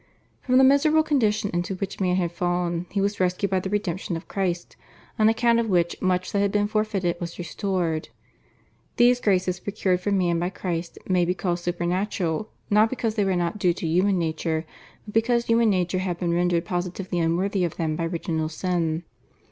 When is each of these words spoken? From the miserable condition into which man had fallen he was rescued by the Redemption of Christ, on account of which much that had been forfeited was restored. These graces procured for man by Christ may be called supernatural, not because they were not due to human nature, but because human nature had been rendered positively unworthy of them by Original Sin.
From 0.41 0.57
the 0.57 0.63
miserable 0.63 1.03
condition 1.03 1.51
into 1.53 1.75
which 1.75 1.99
man 1.99 2.15
had 2.15 2.31
fallen 2.31 2.87
he 2.89 2.99
was 2.99 3.19
rescued 3.19 3.51
by 3.51 3.59
the 3.59 3.69
Redemption 3.69 4.17
of 4.17 4.27
Christ, 4.27 4.75
on 5.19 5.29
account 5.29 5.59
of 5.59 5.69
which 5.69 5.95
much 6.01 6.31
that 6.31 6.39
had 6.39 6.51
been 6.51 6.65
forfeited 6.67 7.17
was 7.21 7.37
restored. 7.37 8.09
These 8.97 9.21
graces 9.21 9.59
procured 9.59 10.01
for 10.01 10.09
man 10.11 10.39
by 10.39 10.49
Christ 10.49 10.97
may 11.07 11.23
be 11.23 11.35
called 11.35 11.59
supernatural, 11.59 12.49
not 12.67 12.89
because 12.89 13.13
they 13.13 13.25
were 13.25 13.35
not 13.35 13.59
due 13.59 13.73
to 13.73 13.85
human 13.85 14.17
nature, 14.17 14.65
but 15.05 15.13
because 15.13 15.45
human 15.45 15.69
nature 15.69 15.99
had 15.99 16.17
been 16.17 16.33
rendered 16.33 16.65
positively 16.65 17.19
unworthy 17.19 17.63
of 17.63 17.75
them 17.75 17.95
by 17.95 18.05
Original 18.05 18.49
Sin. 18.49 19.03